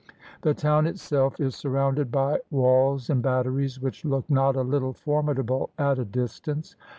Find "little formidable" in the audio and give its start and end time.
4.63-5.69